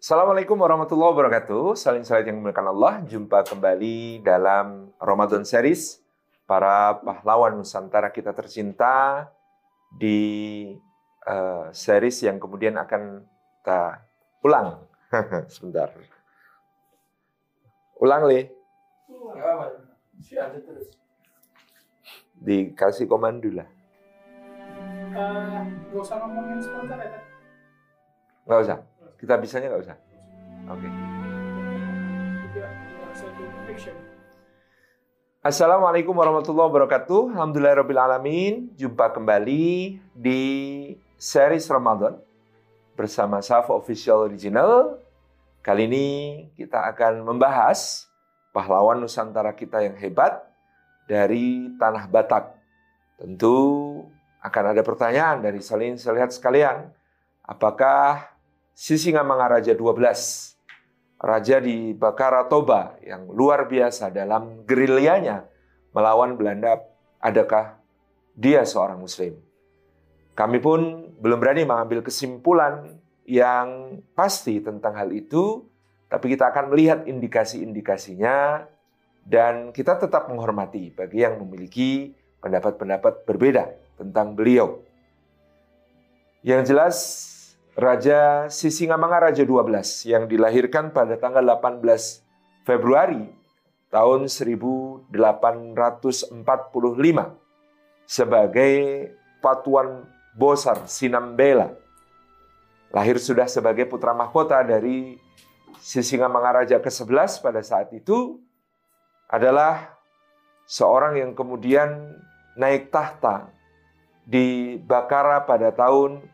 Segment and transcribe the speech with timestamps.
[0.00, 1.76] Assalamualaikum warahmatullahi wabarakatuh.
[1.76, 3.04] Saling saling yang dimuliakan Allah.
[3.04, 6.00] Jumpa kembali dalam Ramadan series
[6.48, 9.28] para pahlawan Nusantara kita tercinta
[9.92, 10.72] di
[11.28, 13.28] uh, series yang kemudian akan
[13.60, 14.00] kita
[14.40, 14.88] ulang.
[15.52, 15.92] Sebentar.
[18.00, 18.56] Ulang, Le.
[22.40, 23.68] Dikasih komando lah.
[25.12, 25.60] Uh,
[25.92, 27.20] gak usah ngomongin sponsor ya,
[28.48, 28.89] Nggak usah.
[29.20, 29.98] Kita bisanya nggak usah.
[30.72, 30.88] Oke.
[33.68, 33.92] Okay.
[35.44, 37.36] Assalamualaikum warahmatullahi wabarakatuh.
[37.36, 38.72] Alhamdulillahirrahmanirrahim.
[38.80, 40.42] Jumpa kembali di
[41.20, 42.16] series Ramadan
[42.96, 44.96] bersama Safa Official Original.
[45.60, 46.08] Kali ini
[46.56, 48.08] kita akan membahas
[48.56, 50.40] pahlawan Nusantara kita yang hebat
[51.04, 52.56] dari Tanah Batak.
[53.20, 54.00] Tentu
[54.40, 56.88] akan ada pertanyaan dari salin selihat sekalian.
[57.44, 58.39] Apakah
[58.72, 60.56] Sisingamangaraja 12,
[61.20, 65.44] raja di Bakara Toba yang luar biasa dalam gerilyanya
[65.92, 66.80] melawan Belanda,
[67.20, 67.76] adakah
[68.32, 69.36] dia seorang muslim?
[70.32, 72.96] Kami pun belum berani mengambil kesimpulan
[73.28, 75.68] yang pasti tentang hal itu,
[76.08, 78.64] tapi kita akan melihat indikasi-indikasinya
[79.28, 83.68] dan kita tetap menghormati bagi yang memiliki pendapat-pendapat berbeda
[84.00, 84.80] tentang beliau.
[86.40, 86.96] Yang jelas
[87.78, 91.82] Raja Sisingamangaraja 12 yang dilahirkan pada tanggal 18
[92.66, 93.30] Februari
[93.90, 95.10] tahun 1845
[98.06, 98.74] sebagai
[99.38, 101.74] Patuan Bosar Sinambela.
[102.90, 105.18] Lahir sudah sebagai putra mahkota dari
[105.78, 108.42] Sisingamangaraja ke-11 pada saat itu
[109.30, 109.94] adalah
[110.66, 112.14] seorang yang kemudian
[112.54, 113.50] naik tahta
[114.22, 116.29] di Bakara pada tahun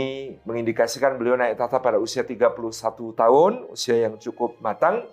[0.45, 2.53] mengindikasikan beliau naik tahta pada usia 31
[3.17, 5.09] tahun, usia yang cukup matang.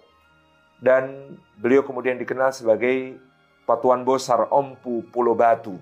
[0.83, 3.17] Dan beliau kemudian dikenal sebagai
[3.63, 5.79] Patuan Bosar Ompu Pulau Batu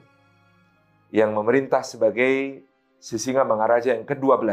[1.09, 2.63] yang memerintah sebagai
[3.01, 4.45] Sisinga Mangaraja yang ke-12.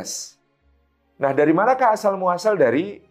[1.20, 3.04] Nah, dari manakah asal muasal dari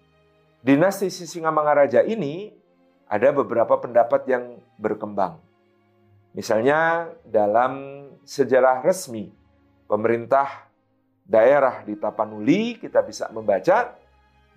[0.64, 2.55] dinasti Sisinga Mangaraja ini?
[3.06, 5.38] Ada beberapa pendapat yang berkembang.
[6.36, 9.32] Misalnya dalam sejarah resmi
[9.88, 10.68] pemerintah
[11.24, 13.96] daerah di Tapanuli kita bisa membaca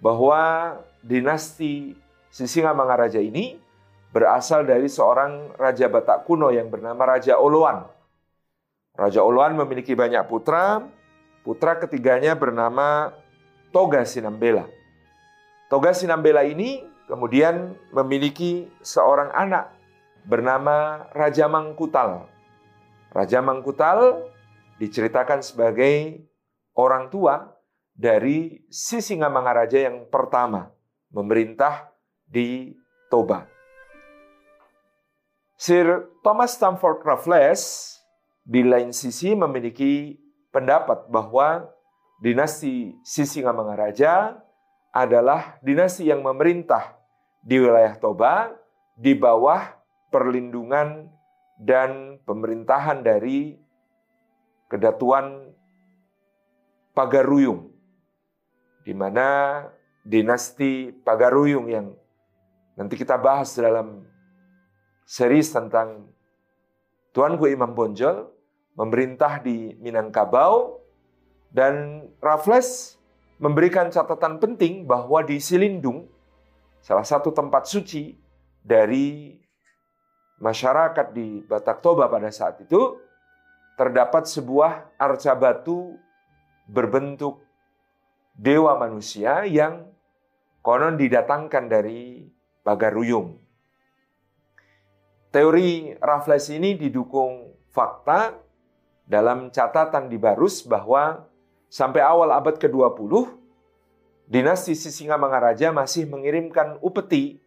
[0.02, 1.96] bahwa dinasti
[2.30, 3.58] Sisingamangaraja ini
[4.14, 7.90] berasal dari seorang raja Batak kuno yang bernama Raja Oloan.
[8.94, 10.86] Raja Oloan memiliki banyak putra,
[11.42, 13.18] putra ketiganya bernama
[13.74, 14.70] Toga Sinambela.
[15.74, 19.74] Toga Sinambela ini kemudian memiliki seorang anak
[20.30, 22.30] bernama Raja Mangkutal.
[23.10, 24.30] Raja Mangkutal
[24.78, 26.22] diceritakan sebagai
[26.78, 27.58] orang tua
[27.98, 30.70] dari Sisingamangaraja yang pertama
[31.10, 31.90] memerintah
[32.30, 32.78] di
[33.10, 33.50] Toba.
[35.58, 37.98] Sir Thomas Stamford Raffles
[38.46, 40.14] di lain sisi memiliki
[40.54, 41.74] pendapat bahwa
[42.22, 44.38] dinasti Sisingamangaraja
[44.94, 46.99] adalah dinasti yang memerintah
[47.40, 48.52] di wilayah Toba
[49.00, 49.80] di bawah
[50.12, 51.08] perlindungan
[51.60, 53.56] dan pemerintahan dari
[54.70, 55.50] Kedatuan
[56.94, 57.72] Pagaruyung
[58.84, 59.62] di mana
[60.04, 61.88] dinasti Pagaruyung yang
[62.76, 64.04] nanti kita bahas dalam
[65.04, 66.10] series tentang
[67.12, 68.30] Tuanku Imam Bonjol
[68.78, 70.80] memerintah di Minangkabau
[71.50, 72.96] dan Raffles
[73.42, 76.08] memberikan catatan penting bahwa di Silindung
[76.80, 78.16] salah satu tempat suci
[78.60, 79.36] dari
[80.40, 83.00] masyarakat di Batak Toba pada saat itu
[83.80, 85.96] terdapat sebuah arca batu
[86.68, 87.40] berbentuk
[88.36, 89.88] dewa manusia yang
[90.64, 92.28] konon didatangkan dari
[92.64, 93.40] Pagaruyung.
[95.30, 98.36] Teori Raffles ini didukung fakta
[99.06, 101.26] dalam catatan di Barus bahwa
[101.70, 103.39] sampai awal abad ke-20
[104.30, 107.42] dinasti Sisingamangaraja masih mengirimkan upeti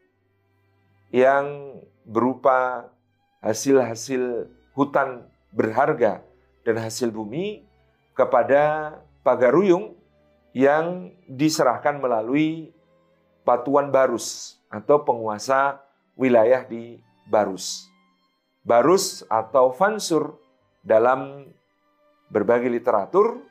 [1.14, 2.90] yang berupa
[3.38, 5.22] hasil-hasil hutan
[5.54, 6.26] berharga
[6.66, 7.62] dan hasil bumi
[8.18, 9.94] kepada Pagaruyung
[10.50, 12.74] yang diserahkan melalui
[13.46, 15.78] Patuan Barus atau penguasa
[16.18, 16.98] wilayah di
[17.30, 17.86] Barus.
[18.66, 20.38] Barus atau Fansur
[20.82, 21.46] dalam
[22.30, 23.42] berbagai literatur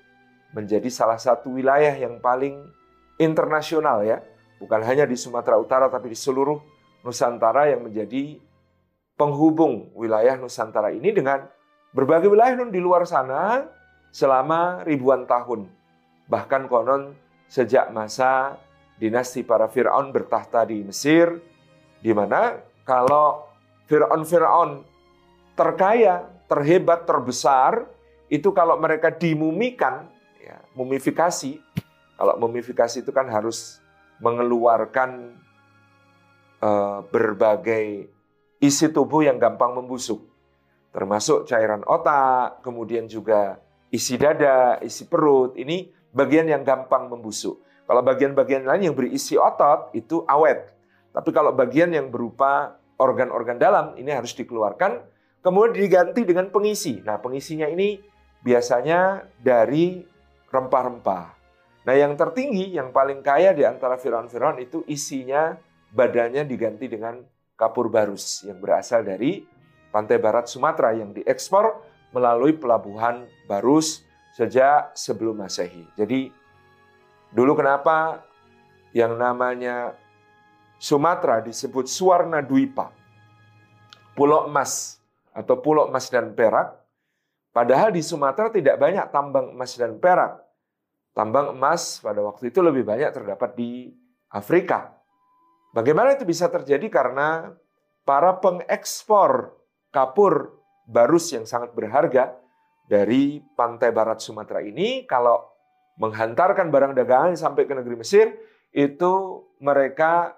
[0.51, 2.59] menjadi salah satu wilayah yang paling
[3.21, 4.17] internasional ya,
[4.57, 6.57] bukan hanya di Sumatera Utara tapi di seluruh
[7.05, 8.37] Nusantara yang menjadi
[9.17, 11.45] penghubung wilayah Nusantara ini dengan
[11.93, 13.69] berbagai wilayah di luar sana
[14.09, 15.69] selama ribuan tahun.
[16.25, 17.13] Bahkan konon
[17.45, 18.57] sejak masa
[19.01, 21.41] dinasti para Fir'aun bertahta di Mesir,
[22.01, 23.49] di mana kalau
[23.89, 24.85] Fir'aun-Fir'aun
[25.57, 27.89] terkaya, terhebat, terbesar,
[28.31, 30.07] itu kalau mereka dimumikan,
[30.39, 31.59] ya, mumifikasi,
[32.21, 33.81] kalau mumifikasi itu kan harus
[34.21, 35.33] mengeluarkan
[36.61, 38.13] uh, berbagai
[38.61, 40.21] isi tubuh yang gampang membusuk,
[40.93, 43.57] termasuk cairan otak, kemudian juga
[43.89, 45.57] isi dada, isi perut.
[45.57, 47.57] Ini bagian yang gampang membusuk.
[47.89, 50.77] Kalau bagian-bagian lain yang berisi otot itu awet.
[51.09, 55.01] Tapi kalau bagian yang berupa organ-organ dalam ini harus dikeluarkan,
[55.41, 57.01] kemudian diganti dengan pengisi.
[57.01, 57.97] Nah, pengisinya ini
[58.45, 60.05] biasanya dari
[60.53, 61.40] rempah-rempah.
[61.91, 65.59] Nah, yang tertinggi, yang paling kaya di antara Firaun-Firaun itu isinya
[65.91, 67.19] badannya diganti dengan
[67.59, 69.43] kapur barus yang berasal dari
[69.91, 71.83] pantai barat Sumatera yang diekspor
[72.15, 74.07] melalui pelabuhan Barus
[74.39, 75.83] sejak sebelum Masehi.
[75.99, 76.31] Jadi
[77.27, 78.23] dulu kenapa
[78.95, 79.91] yang namanya
[80.79, 82.87] Sumatera disebut Suwarna Dwipa,
[84.15, 84.95] pulau emas
[85.35, 86.71] atau pulau emas dan perak,
[87.51, 90.39] Padahal di Sumatera tidak banyak tambang emas dan perak.
[91.11, 93.91] Tambang emas pada waktu itu lebih banyak terdapat di
[94.31, 94.95] Afrika.
[95.75, 96.87] Bagaimana itu bisa terjadi?
[96.87, 97.51] Karena
[98.07, 99.55] para pengekspor
[99.91, 100.55] kapur
[100.87, 102.35] barus yang sangat berharga
[102.87, 105.51] dari pantai barat Sumatera ini kalau
[105.99, 108.35] menghantarkan barang dagangan sampai ke negeri Mesir
[108.71, 110.35] itu mereka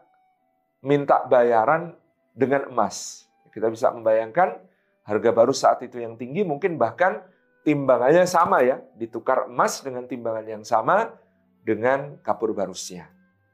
[0.81, 1.93] minta bayaran
[2.33, 3.29] dengan emas.
[3.53, 4.57] Kita bisa membayangkan
[5.05, 7.21] harga baru saat itu yang tinggi mungkin bahkan
[7.63, 11.15] timbangannya sama ya, ditukar emas dengan timbangan yang sama
[11.63, 13.07] dengan kapur barusnya.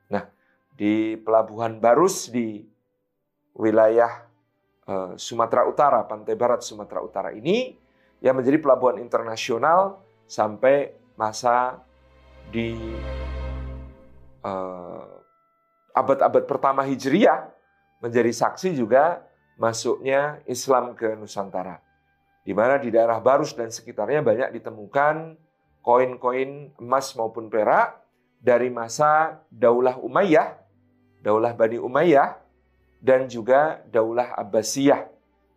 [0.09, 0.25] Nah,
[0.73, 2.65] di pelabuhan Barus di
[3.53, 4.25] wilayah
[4.89, 7.77] uh, Sumatera Utara, pantai barat Sumatera Utara ini
[8.19, 11.79] yang menjadi pelabuhan internasional sampai masa
[12.49, 12.73] di
[14.43, 15.05] uh,
[15.93, 17.51] abad-abad pertama Hijriah
[17.99, 19.23] menjadi saksi juga
[19.59, 21.88] masuknya Islam ke Nusantara.
[22.49, 25.37] Di mana di daerah Barus dan sekitarnya banyak ditemukan
[25.85, 28.01] koin-koin emas maupun perak
[28.41, 30.57] dari masa Daulah Umayyah,
[31.21, 32.41] Daulah Bani Umayyah,
[32.97, 35.05] dan juga Daulah Abbasiyah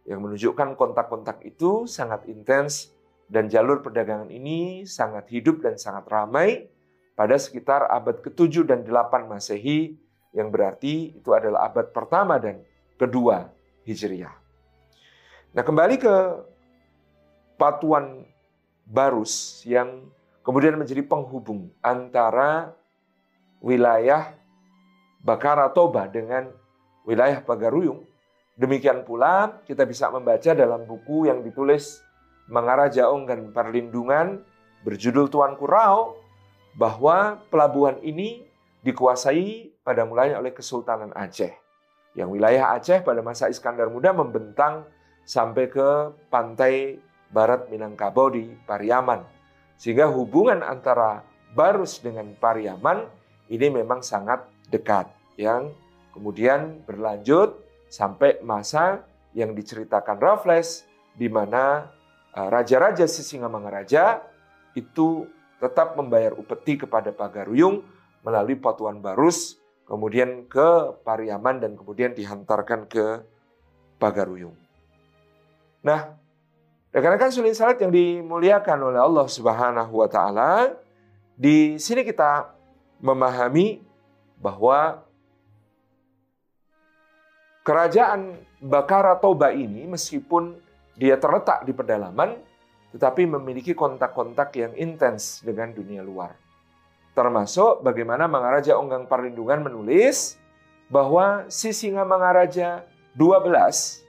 [0.04, 2.92] yang menunjukkan kontak-kontak itu sangat intens
[3.24, 6.68] dan jalur perdagangan ini sangat hidup dan sangat ramai
[7.16, 9.96] pada sekitar abad ke-7 dan 8 Masehi
[10.36, 12.60] yang berarti itu adalah abad pertama dan
[13.00, 13.48] kedua
[13.88, 14.36] Hijriah.
[15.56, 16.14] Nah kembali ke
[17.62, 18.26] Patuan
[18.82, 20.10] Barus yang
[20.42, 22.74] kemudian menjadi penghubung antara
[23.62, 24.34] wilayah
[25.22, 26.50] Bakara Toba dengan
[27.06, 28.02] wilayah Pagaruyung.
[28.58, 32.02] Demikian pula kita bisa membaca dalam buku yang ditulis
[32.50, 34.42] Mangara Jaung dan Perlindungan
[34.82, 36.18] berjudul Tuan Kurau
[36.74, 38.42] bahwa pelabuhan ini
[38.82, 41.54] dikuasai pada mulanya oleh Kesultanan Aceh
[42.18, 44.82] yang wilayah Aceh pada masa Iskandar Muda membentang
[45.22, 46.98] sampai ke pantai
[47.32, 49.24] barat Minangkabau di Pariaman.
[49.80, 53.08] Sehingga hubungan antara Barus dengan Pariaman
[53.50, 55.72] ini memang sangat dekat yang
[56.12, 59.04] kemudian berlanjut sampai masa
[59.36, 61.92] yang diceritakan Raffles di mana
[62.32, 64.24] eh, raja-raja Sisingamangaraja
[64.72, 65.28] itu
[65.60, 67.84] tetap membayar upeti kepada Pagaruyung
[68.24, 73.20] melalui Patuan Barus kemudian ke Pariaman dan kemudian dihantarkan ke
[74.00, 74.56] Pagaruyung.
[75.82, 76.21] Nah,
[76.92, 80.76] rekan-rekan sulin salat yang dimuliakan oleh Allah Subhanahu wa taala,
[81.32, 82.52] di sini kita
[83.00, 83.80] memahami
[84.36, 85.00] bahwa
[87.64, 90.54] kerajaan Bakara Toba ini meskipun
[90.94, 92.38] dia terletak di pedalaman
[92.92, 96.36] tetapi memiliki kontak-kontak yang intens dengan dunia luar.
[97.16, 100.36] Termasuk bagaimana Mangaraja Onggang Perlindungan menulis
[100.92, 102.84] bahwa si Singa Mangaraja
[103.16, 104.01] 12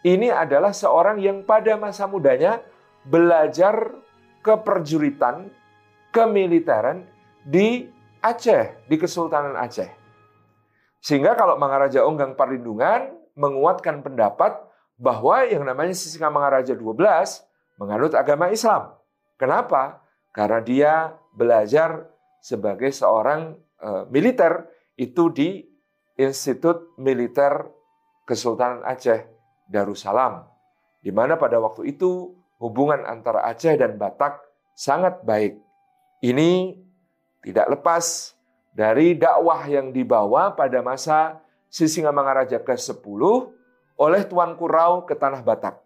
[0.00, 2.64] ini adalah seorang yang pada masa mudanya
[3.04, 3.92] belajar
[4.40, 5.52] keperjuritan,
[6.08, 7.04] kemiliteran
[7.44, 7.84] di
[8.20, 9.88] Aceh, di Kesultanan Aceh.
[11.00, 14.56] Sehingga kalau Mangaraja Onggang Perlindungan menguatkan pendapat
[15.00, 18.92] bahwa yang namanya Sisinga Mangaraja 12 menganut agama Islam.
[19.40, 20.04] Kenapa?
[20.32, 20.92] Karena dia
[21.32, 22.04] belajar
[22.44, 24.68] sebagai seorang uh, militer
[25.00, 25.64] itu di
[26.20, 27.64] Institut Militer
[28.28, 29.39] Kesultanan Aceh
[29.70, 30.50] Darussalam,
[30.98, 34.42] di mana pada waktu itu hubungan antara Aceh dan Batak
[34.74, 35.62] sangat baik.
[36.20, 36.74] Ini
[37.46, 38.34] tidak lepas
[38.74, 43.22] dari dakwah yang dibawa pada masa Sisingamangaraja ke-10
[43.94, 45.78] oleh Tuan Kurau ke Tanah Batak.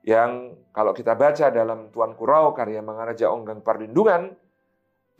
[0.00, 4.32] Yang kalau kita baca dalam Tuan Kurau karya Mangaraja Onggang Perlindungan,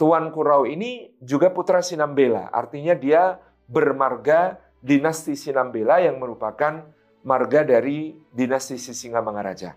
[0.01, 3.39] Tuan Kurau ini juga putra Sinambela, artinya dia
[3.69, 6.85] bermarga dinasti Sinambela yang merupakan
[7.25, 9.75] marga dari dinasti Sisingamangaraja.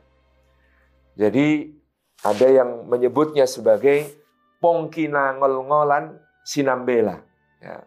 [1.18, 1.74] Jadi
[2.22, 4.06] ada yang menyebutnya sebagai
[4.58, 7.24] Pongki na ngol-ngolan Sinambela.
[7.62, 7.86] Ya.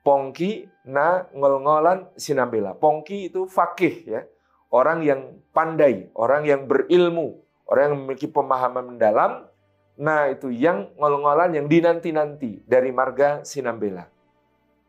[0.00, 2.72] Pongki na ngol-ngolan Sinambela.
[2.76, 4.22] Pongki itu fakih ya.
[4.70, 9.50] Orang yang pandai, orang yang berilmu, orang yang memiliki pemahaman mendalam.
[9.98, 14.06] Nah itu yang ngol-ngolan yang dinanti-nanti dari marga Sinambela.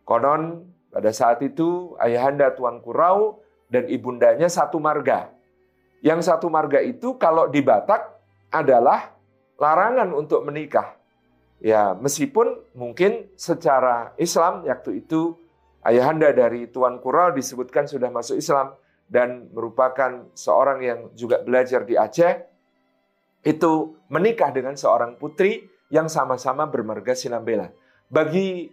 [0.06, 5.32] Konon pada saat itu ayahanda Tuan Kurau dan ibundanya satu marga.
[6.04, 8.04] Yang satu marga itu kalau di Batak
[8.52, 9.16] adalah
[9.56, 11.00] larangan untuk menikah.
[11.62, 15.40] Ya, meskipun mungkin secara Islam waktu itu
[15.88, 18.76] ayahanda dari Tuan Kural disebutkan sudah masuk Islam
[19.08, 22.44] dan merupakan seorang yang juga belajar di Aceh,
[23.46, 23.72] itu
[24.10, 27.70] menikah dengan seorang putri yang sama-sama bermarga Sinambela.
[28.10, 28.72] Bagi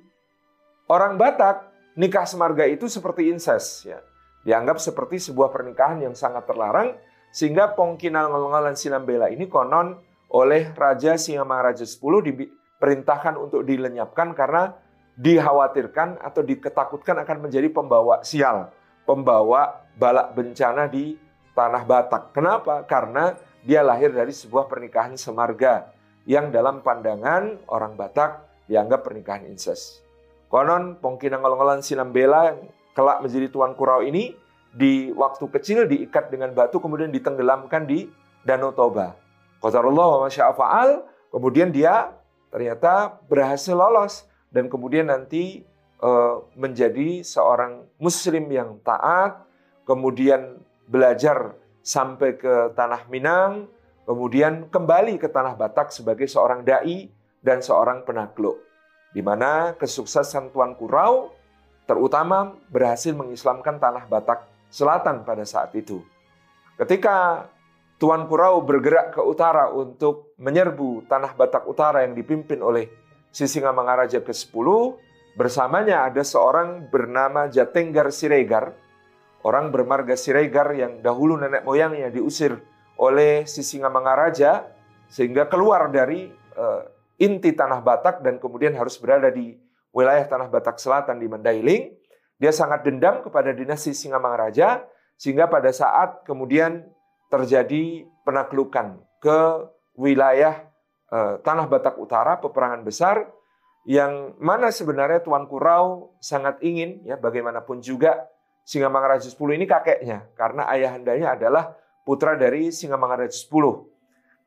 [0.88, 4.00] orang Batak, nikah semarga itu seperti incest ya.
[4.48, 6.96] Dianggap seperti sebuah pernikahan yang sangat terlarang
[7.28, 10.00] sehingga Pongkinal Ngolongalan Sinambela ini konon
[10.32, 14.72] oleh Raja Singamangaraja 10 diperintahkan untuk dilenyapkan karena
[15.20, 18.72] dikhawatirkan atau diketakutkan akan menjadi pembawa sial,
[19.04, 21.20] pembawa balak bencana di
[21.52, 22.32] tanah Batak.
[22.32, 22.88] Kenapa?
[22.88, 25.92] Karena dia lahir dari sebuah pernikahan semarga
[26.24, 30.00] yang dalam pandangan orang Batak dianggap pernikahan incest.
[30.48, 32.56] Konon Pongkinang Ngolongalan Sinambela
[32.98, 34.34] kelak menjadi tuan kurau ini
[34.74, 38.10] di waktu kecil diikat dengan batu kemudian ditenggelamkan di
[38.42, 39.14] Danau Toba.
[39.62, 42.10] Qadarullah wa masya'afa'al, kemudian dia
[42.50, 45.62] ternyata berhasil lolos dan kemudian nanti
[46.02, 49.46] uh, menjadi seorang muslim yang taat,
[49.86, 50.58] kemudian
[50.90, 51.54] belajar
[51.86, 53.70] sampai ke tanah Minang,
[54.10, 57.06] kemudian kembali ke tanah Batak sebagai seorang dai
[57.46, 58.58] dan seorang penakluk.
[59.14, 61.37] Di mana kesuksesan Tuan Kurau
[61.88, 66.04] terutama berhasil mengislamkan tanah Batak Selatan pada saat itu.
[66.76, 67.48] Ketika
[67.96, 72.86] Tuan Kurau bergerak ke utara untuk menyerbu tanah Batak Utara yang dipimpin oleh
[73.32, 74.66] Sisingamangaraja ke-10,
[75.34, 78.70] bersamanya ada seorang bernama Jatenggar Siregar,
[79.42, 82.60] orang bermarga Siregar yang dahulu nenek moyangnya diusir
[83.00, 84.70] oleh Sisingamangaraja
[85.10, 86.82] sehingga keluar dari uh,
[87.18, 89.58] inti tanah Batak dan kemudian harus berada di
[89.92, 91.94] wilayah Tanah Batak Selatan di Mandailing,
[92.38, 94.86] dia sangat dendam kepada dinasti Singamangaraja,
[95.18, 96.86] sehingga pada saat kemudian
[97.28, 99.38] terjadi penaklukan ke
[99.98, 100.62] wilayah
[101.10, 103.26] eh, Tanah Batak Utara, peperangan besar,
[103.88, 108.28] yang mana sebenarnya Tuan Kurau sangat ingin, ya bagaimanapun juga
[108.68, 111.72] Singamangaraja 10 ini kakeknya, karena ayahandanya adalah
[112.04, 113.48] putra dari Singamangaraja 10.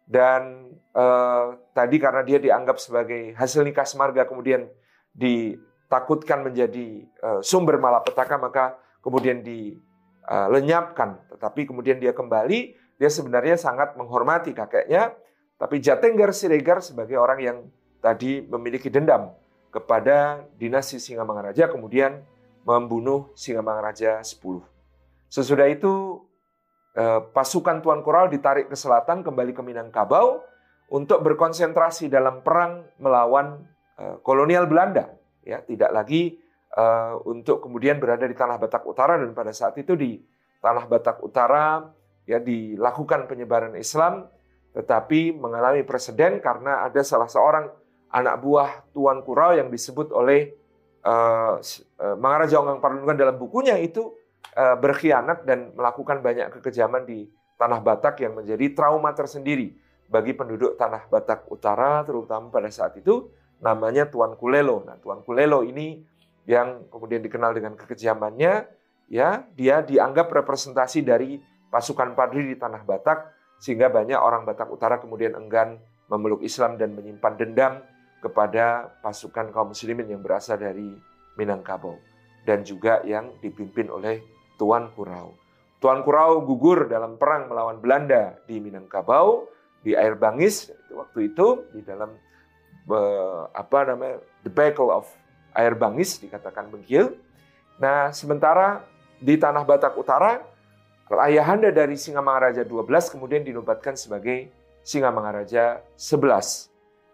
[0.05, 4.69] Dan eh, tadi karena dia dianggap sebagai hasil nikah semarga kemudian
[5.11, 11.19] ditakutkan menjadi uh, sumber malapetaka maka kemudian dilenyapkan.
[11.35, 12.59] Tetapi kemudian dia kembali,
[12.95, 15.15] dia sebenarnya sangat menghormati kakeknya.
[15.59, 17.57] Tapi Jatenggar Siregar sebagai orang yang
[18.01, 19.29] tadi memiliki dendam
[19.69, 22.25] kepada dinasti Singamangaraja kemudian
[22.65, 24.41] membunuh Singamangaraja 10.
[25.29, 26.25] Sesudah itu
[26.97, 30.41] eh, pasukan Tuan Koral ditarik ke selatan kembali ke Minangkabau
[30.89, 33.70] untuk berkonsentrasi dalam perang melawan Eh,
[34.21, 35.09] kolonial Belanda
[35.43, 35.61] ya.
[35.61, 36.37] Tidak lagi
[36.75, 40.21] uh, untuk kemudian berada di tanah Batak Utara dan pada saat itu di
[40.61, 41.89] tanah Batak Utara
[42.29, 44.29] ya dilakukan penyebaran Islam
[44.71, 47.67] tetapi mengalami presiden karena ada salah seorang
[48.11, 50.55] anak buah Tuan Kurau yang disebut oleh
[51.03, 54.15] uh, uh, Mangaraja Onggang Parlungan dalam bukunya itu
[54.55, 57.27] uh, berkhianat dan melakukan banyak kekejaman di
[57.59, 59.75] tanah Batak yang menjadi trauma tersendiri
[60.07, 63.27] bagi penduduk tanah Batak Utara terutama pada saat itu
[63.61, 64.83] namanya Tuan Kulelo.
[64.83, 66.01] Nah, Tuan Kulelo ini
[66.49, 68.53] yang kemudian dikenal dengan kekejamannya,
[69.07, 71.37] ya, dia dianggap representasi dari
[71.69, 75.77] pasukan Padri di tanah Batak sehingga banyak orang Batak Utara kemudian enggan
[76.09, 77.73] memeluk Islam dan menyimpan dendam
[78.19, 80.91] kepada pasukan kaum muslimin yang berasal dari
[81.39, 81.95] Minangkabau
[82.43, 84.19] dan juga yang dipimpin oleh
[84.59, 85.37] Tuan Kurau.
[85.81, 89.49] Tuan Kurau gugur dalam perang melawan Belanda di Minangkabau
[89.81, 92.13] di air Bangis waktu itu di dalam
[93.53, 95.05] apa namanya the battle of
[95.55, 97.17] air bangis dikatakan bengkil.
[97.81, 98.85] Nah, sementara
[99.21, 100.41] di tanah Batak Utara
[101.19, 104.47] ayahanda dari Singamangaraja 12 kemudian dinobatkan sebagai
[104.81, 106.71] Singamangaraja 11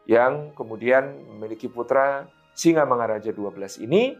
[0.07, 4.15] yang kemudian memiliki putra Singamangaraja 12 ini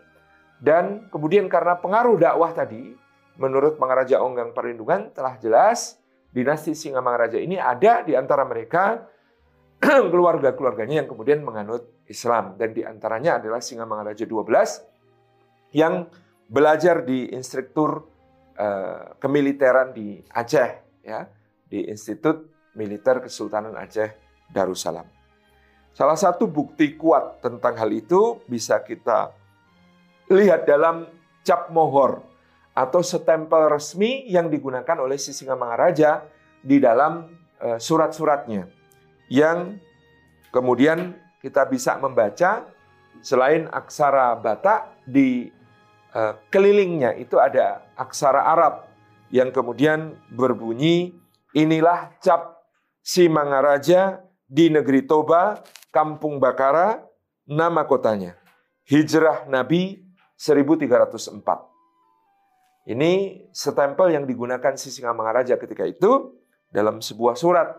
[0.58, 2.98] dan kemudian karena pengaruh dakwah tadi
[3.38, 6.02] menurut Mangaraja Onggang Perlindungan telah jelas
[6.34, 9.06] dinasti Singamangaraja ini ada di antara mereka
[10.14, 12.58] keluarga-keluarganya yang kemudian menganut Islam.
[12.58, 16.10] Dan di antaranya adalah Singamangaraja 12 yang
[16.50, 18.08] belajar di instruktur
[18.58, 20.70] uh, kemiliteran di Aceh
[21.06, 21.30] ya.
[21.68, 22.48] Di Institut
[22.80, 24.08] Militer Kesultanan Aceh
[24.48, 25.04] Darussalam.
[25.92, 29.34] Salah satu bukti kuat tentang hal itu bisa kita
[30.32, 31.10] lihat dalam
[31.44, 32.24] cap mohor
[32.72, 36.24] atau setempel resmi yang digunakan oleh Sisingamangaraja
[36.62, 37.28] di dalam
[37.60, 38.77] uh, surat-suratnya
[39.28, 39.80] yang
[40.52, 42.64] kemudian kita bisa membaca
[43.22, 45.52] selain aksara Batak di
[46.16, 48.88] uh, kelilingnya itu ada aksara Arab
[49.32, 51.16] yang kemudian berbunyi
[51.52, 52.64] inilah cap
[53.04, 55.60] si Mangaraja di negeri Toba,
[55.92, 57.04] Kampung Bakara,
[57.48, 58.36] nama kotanya.
[58.88, 60.00] Hijrah Nabi
[60.40, 62.88] 1304.
[62.88, 66.40] Ini setempel yang digunakan si Singamangaraja ketika itu
[66.72, 67.76] dalam sebuah surat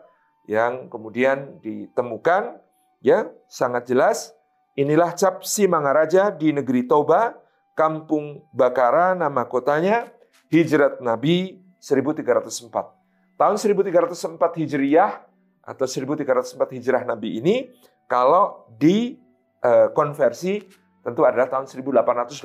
[0.49, 2.57] yang kemudian ditemukan
[3.05, 4.33] ya sangat jelas
[4.81, 7.37] inilah cap si Mangaraja di negeri Toba,
[7.77, 10.09] Kampung Bakara nama kotanya,
[10.49, 13.39] hijrat Nabi 1304.
[13.39, 15.11] Tahun 1304 Hijriyah
[15.63, 17.69] atau 1304 Hijrah Nabi ini
[18.09, 20.67] kalau dikonversi eh,
[21.05, 22.41] tentu adalah tahun 1887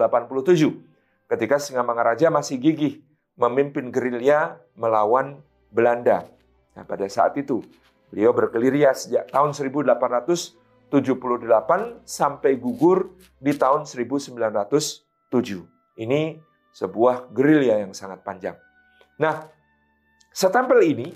[1.31, 3.01] ketika Singamangaraja masih gigih
[3.39, 5.41] memimpin gerilya melawan
[5.73, 6.29] Belanda.
[6.77, 7.65] Nah, pada saat itu
[8.13, 10.93] Beliau berkelirnya sejak tahun 1878
[12.05, 15.01] sampai gugur di tahun 1907.
[15.97, 16.21] Ini
[16.77, 18.53] sebuah gerilya yang sangat panjang.
[19.17, 19.49] Nah,
[20.29, 21.09] setempel ini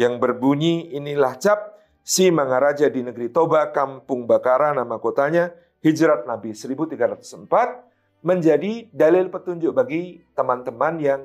[0.00, 5.52] yang berbunyi inilah cap si Mangaraja di negeri Toba, Kampung Bakara nama kotanya,
[5.84, 11.20] hijrat Nabi 1304 menjadi dalil petunjuk bagi teman-teman yang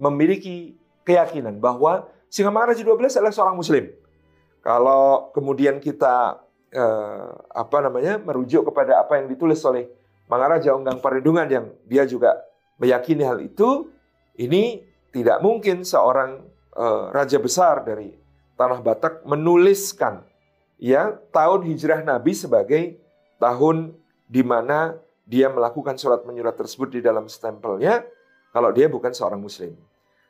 [0.00, 3.92] memiliki keyakinan bahwa Singamangaraja 12 adalah seorang muslim.
[4.62, 6.38] Kalau kemudian kita
[6.70, 9.90] eh, apa namanya merujuk kepada apa yang ditulis oleh
[10.30, 12.38] Mangaraja Onggang Perlindungan yang dia juga
[12.78, 13.90] meyakini hal itu,
[14.38, 16.46] ini tidak mungkin seorang
[16.78, 18.14] eh, raja besar dari
[18.54, 20.22] tanah Batak menuliskan
[20.78, 22.82] ya tahun hijrah Nabi sebagai
[23.42, 23.98] tahun
[24.30, 24.94] di mana
[25.26, 28.06] dia melakukan surat menyurat tersebut di dalam stempelnya
[28.54, 29.74] kalau dia bukan seorang muslim.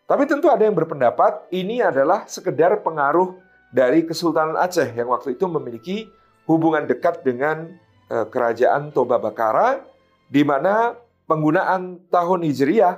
[0.09, 3.39] Tapi tentu ada yang berpendapat ini adalah sekedar pengaruh
[3.73, 6.07] dari Kesultanan Aceh yang waktu itu memiliki
[6.45, 7.73] hubungan dekat dengan
[8.13, 9.81] eh, kerajaan Toba Bakara
[10.29, 10.93] di mana
[11.25, 12.95] penggunaan tahun Hijriyah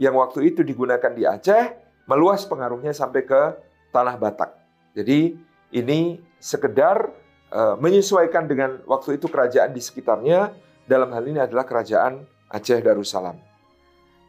[0.00, 1.76] yang waktu itu digunakan di Aceh
[2.08, 3.42] meluas pengaruhnya sampai ke
[3.94, 4.50] tanah Batak.
[4.94, 5.38] Jadi
[5.74, 7.10] ini sekedar
[7.50, 13.38] uh, menyesuaikan dengan waktu itu kerajaan di sekitarnya dalam hal ini adalah kerajaan Aceh Darussalam.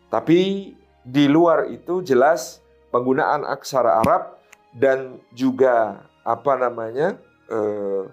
[0.09, 0.71] Tapi
[1.05, 4.34] di luar itu jelas penggunaan aksara Arab
[4.75, 7.15] dan juga apa namanya
[7.47, 8.03] eh,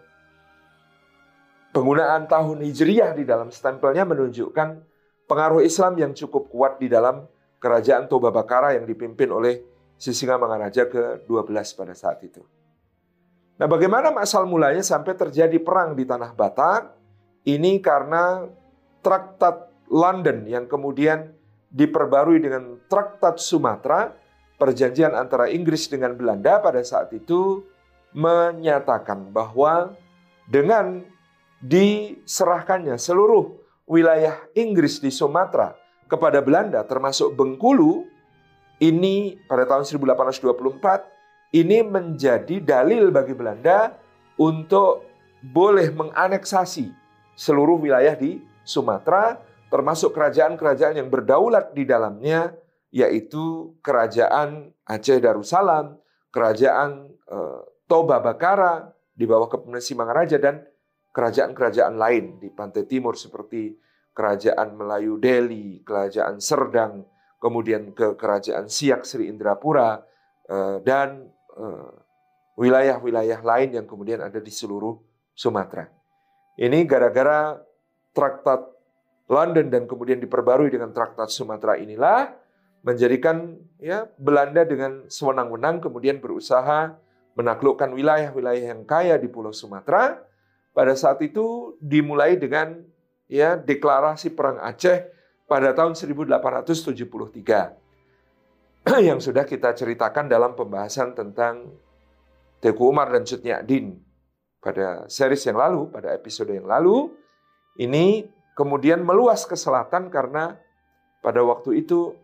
[1.75, 4.69] penggunaan tahun hijriyah di dalam stempelnya menunjukkan
[5.27, 7.27] pengaruh Islam yang cukup kuat di dalam
[7.59, 12.43] kerajaan Toba Bakara yang dipimpin oleh Sisingamangaraja ke-12 pada saat itu.
[13.55, 16.99] Nah, bagaimana asal mulanya sampai terjadi perang di tanah Batak?
[17.47, 18.43] Ini karena
[18.99, 21.31] Traktat London yang kemudian
[21.71, 24.11] diperbarui dengan Traktat Sumatera
[24.63, 27.67] perjanjian antara Inggris dengan Belanda pada saat itu
[28.15, 29.99] menyatakan bahwa
[30.47, 31.03] dengan
[31.59, 33.59] diserahkannya seluruh
[33.91, 35.75] wilayah Inggris di Sumatera
[36.07, 38.07] kepada Belanda termasuk Bengkulu
[38.79, 43.99] ini pada tahun 1824 ini menjadi dalil bagi Belanda
[44.39, 45.03] untuk
[45.43, 46.95] boleh menganeksasi
[47.35, 52.55] seluruh wilayah di Sumatera termasuk kerajaan-kerajaan yang berdaulat di dalamnya
[52.93, 55.97] yaitu kerajaan Aceh Darussalam,
[56.29, 60.61] kerajaan uh, Toba Bakara di bawah kepemimpinan Mangaraja dan
[61.13, 63.73] kerajaan-kerajaan lain di pantai timur seperti
[64.13, 67.09] kerajaan Melayu Delhi, kerajaan Serdang,
[67.41, 70.05] kemudian ke kerajaan Siak Sri Indrapura
[70.53, 71.93] uh, dan uh,
[72.61, 75.01] wilayah-wilayah lain yang kemudian ada di seluruh
[75.33, 75.89] Sumatera.
[76.61, 77.57] Ini gara-gara
[78.13, 78.69] traktat
[79.33, 82.42] London dan kemudian diperbarui dengan traktat Sumatera inilah
[82.83, 86.99] menjadikan ya Belanda dengan sewenang-wenang kemudian berusaha
[87.39, 90.19] menaklukkan wilayah-wilayah yang kaya di Pulau Sumatera.
[90.73, 92.81] Pada saat itu dimulai dengan
[93.29, 95.05] ya deklarasi perang Aceh
[95.45, 97.77] pada tahun 1873
[99.09, 101.77] yang sudah kita ceritakan dalam pembahasan tentang
[102.63, 103.27] Teguh Umar dan
[103.67, 103.99] Din
[104.63, 107.11] pada series yang lalu, pada episode yang lalu.
[107.77, 110.57] Ini kemudian meluas ke selatan karena
[111.21, 112.15] pada waktu itu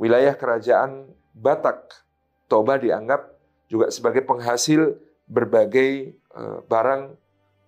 [0.00, 2.08] wilayah kerajaan Batak.
[2.48, 3.36] Toba dianggap
[3.70, 7.14] juga sebagai penghasil berbagai uh, barang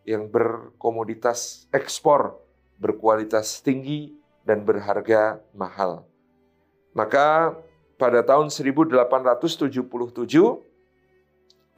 [0.03, 2.35] yang berkomoditas ekspor,
[2.83, 6.03] berkualitas tinggi, dan berharga mahal.
[6.91, 7.55] Maka
[7.95, 9.79] pada tahun 1877,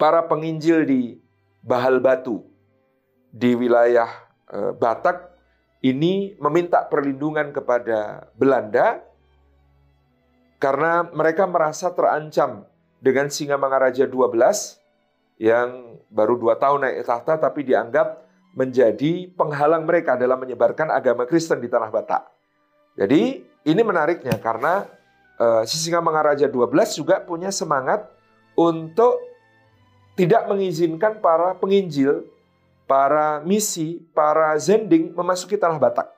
[0.00, 1.02] para penginjil di
[1.60, 2.40] Bahal Batu
[3.28, 4.08] di wilayah
[4.48, 5.36] uh, Batak
[5.84, 9.04] ini meminta perlindungan kepada Belanda
[10.64, 12.64] karena mereka merasa terancam
[12.96, 14.80] dengan Singa Mangaraja 12
[15.36, 18.24] yang baru dua tahun naik tahta tapi dianggap
[18.56, 22.32] menjadi penghalang mereka dalam menyebarkan agama Kristen di Tanah Batak.
[22.96, 24.88] Jadi ini menariknya karena
[25.36, 26.64] uh, si Singa Mangaraja 12
[26.96, 28.08] juga punya semangat
[28.56, 29.20] untuk
[30.16, 32.24] tidak mengizinkan para penginjil,
[32.88, 36.13] para misi, para zending memasuki Tanah Batak.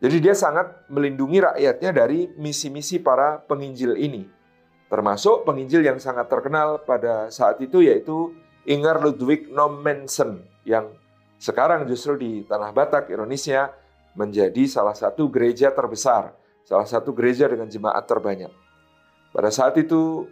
[0.00, 4.24] Jadi dia sangat melindungi rakyatnya dari misi-misi para penginjil ini.
[4.88, 8.32] Termasuk penginjil yang sangat terkenal pada saat itu yaitu
[8.64, 10.96] Inger Ludwig Nommensen yang
[11.36, 13.72] sekarang justru di Tanah Batak, Indonesia
[14.16, 18.52] menjadi salah satu gereja terbesar, salah satu gereja dengan jemaat terbanyak.
[19.30, 20.26] Pada saat itu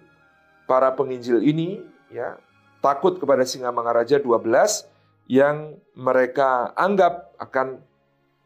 [0.69, 1.81] para penginjil ini
[2.13, 2.37] ya
[2.85, 4.45] takut kepada Singa Mangaraja 12
[5.29, 7.85] yang mereka anggap akan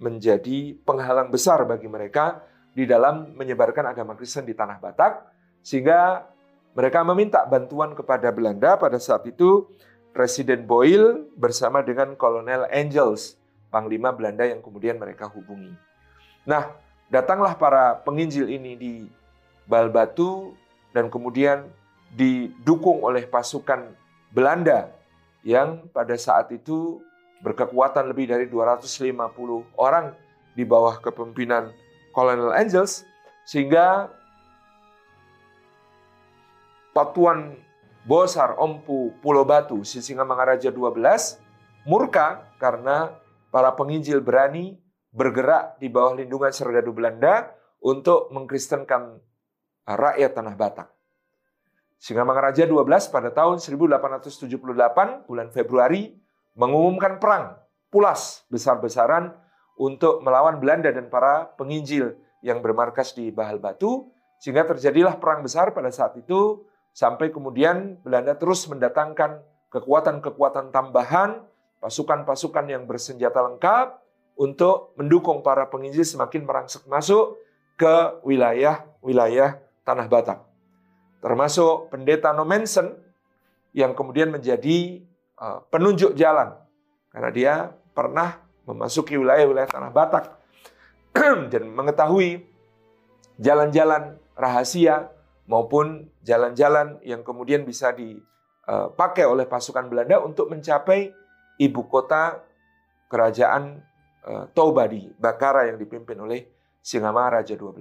[0.02, 2.42] menjadi penghalang besar bagi mereka
[2.74, 5.30] di dalam menyebarkan agama Kristen di Tanah Batak
[5.62, 6.26] sehingga
[6.74, 9.70] mereka meminta bantuan kepada Belanda pada saat itu
[10.12, 13.40] Presiden Boyle bersama dengan Kolonel Angels,
[13.72, 15.72] Panglima Belanda yang kemudian mereka hubungi.
[16.44, 16.68] Nah,
[17.08, 18.94] datanglah para penginjil ini di
[19.64, 20.52] Balbatu
[20.92, 21.64] dan kemudian
[22.12, 23.88] didukung oleh pasukan
[24.28, 24.92] Belanda
[25.44, 27.00] yang pada saat itu
[27.42, 29.18] berkekuatan lebih dari 250
[29.76, 30.14] orang
[30.54, 31.74] di bawah kepemimpinan
[32.14, 33.02] Kolonel Angels
[33.42, 34.08] sehingga
[36.92, 37.56] Patuan
[38.06, 43.16] Bosar Ompu Pulau Batu Sisinga Mangaraja 12 murka karena
[43.50, 44.78] para penginjil berani
[45.12, 47.52] bergerak di bawah lindungan serdadu Belanda
[47.82, 49.18] untuk mengkristenkan
[49.84, 50.88] rakyat Tanah Batak.
[51.98, 56.21] Singa Mangaraja 12 pada tahun 1878 bulan Februari
[56.58, 57.56] mengumumkan perang
[57.92, 59.32] pulas besar-besaran
[59.76, 64.10] untuk melawan Belanda dan para penginjil yang bermarkas di Bahal Batu
[64.42, 69.40] sehingga terjadilah perang besar pada saat itu Sampai kemudian Belanda terus mendatangkan
[69.72, 71.40] kekuatan-kekuatan tambahan,
[71.80, 73.96] pasukan-pasukan yang bersenjata lengkap
[74.36, 77.40] untuk mendukung para penginjil semakin merangsek masuk
[77.80, 79.56] ke wilayah-wilayah
[79.88, 80.44] Tanah Batak.
[81.24, 82.92] Termasuk pendeta Nomensen
[83.72, 85.00] yang kemudian menjadi
[85.70, 86.54] penunjuk jalan.
[87.12, 87.54] Karena dia
[87.92, 90.24] pernah memasuki wilayah-wilayah Tanah Batak
[91.52, 92.46] dan mengetahui
[93.42, 95.10] jalan-jalan rahasia
[95.50, 101.12] maupun jalan-jalan yang kemudian bisa dipakai oleh pasukan Belanda untuk mencapai
[101.58, 102.40] ibu kota
[103.10, 103.82] kerajaan
[104.24, 106.48] eh, Toba di Bakara yang dipimpin oleh
[106.80, 107.76] Singama Raja 12.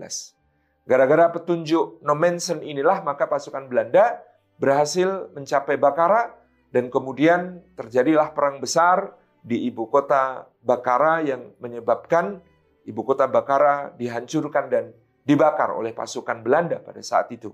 [0.81, 4.19] Gara-gara petunjuk Nomensen inilah maka pasukan Belanda
[4.57, 6.40] berhasil mencapai Bakara
[6.71, 12.39] dan kemudian terjadilah perang besar di ibu kota Bakara yang menyebabkan
[12.87, 14.95] ibu kota Bakara dihancurkan dan
[15.27, 17.53] dibakar oleh pasukan Belanda pada saat itu.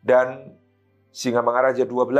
[0.00, 0.56] Dan
[1.10, 2.10] Singa Mangaraja 12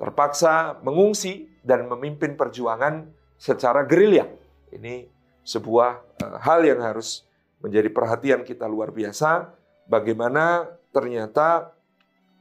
[0.00, 3.06] terpaksa mengungsi dan memimpin perjuangan
[3.38, 4.26] secara gerilya.
[4.74, 5.06] Ini
[5.46, 5.90] sebuah
[6.22, 7.26] uh, hal yang harus
[7.62, 9.54] menjadi perhatian kita luar biasa
[9.86, 11.74] bagaimana ternyata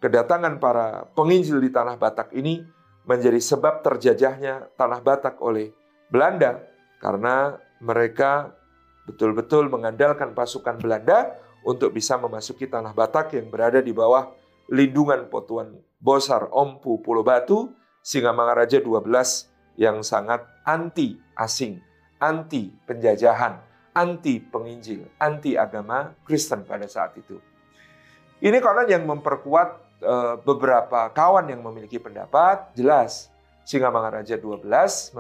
[0.02, 2.66] kedatangan para penginjil di tanah Batak ini
[3.06, 5.70] menjadi sebab terjajahnya tanah Batak oleh
[6.10, 6.58] Belanda
[6.98, 8.52] karena mereka
[9.06, 14.34] betul-betul mengandalkan pasukan Belanda untuk bisa memasuki tanah Batak yang berada di bawah
[14.74, 17.70] lindungan Potuan Bosar Ompu Pulau Batu,
[18.02, 21.78] Singamangaraja 12 yang sangat anti asing,
[22.18, 23.62] anti penjajahan,
[23.94, 27.38] anti penginjil, anti agama Kristen pada saat itu.
[28.42, 29.90] Ini konon yang memperkuat
[30.42, 33.30] beberapa kawan yang memiliki pendapat, jelas
[33.62, 34.66] Singamangaraja 12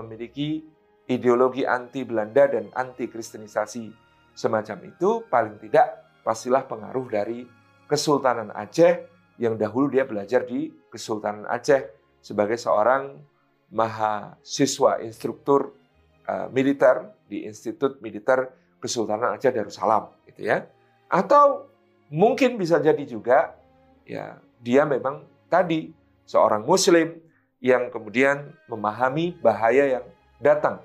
[0.01, 0.65] memiliki
[1.05, 3.93] ideologi anti Belanda dan anti kristenisasi
[4.33, 7.45] semacam itu paling tidak pastilah pengaruh dari
[7.85, 9.03] Kesultanan Aceh
[9.37, 11.91] yang dahulu dia belajar di Kesultanan Aceh
[12.23, 13.19] sebagai seorang
[13.71, 15.75] mahasiswa instruktur
[16.27, 20.63] uh, militer di Institut Militer Kesultanan Aceh Darussalam gitu ya.
[21.11, 21.67] Atau
[22.07, 23.53] mungkin bisa jadi juga
[24.07, 25.89] ya dia memang tadi
[26.29, 27.17] seorang muslim
[27.61, 30.05] yang kemudian memahami bahaya yang
[30.37, 30.81] datang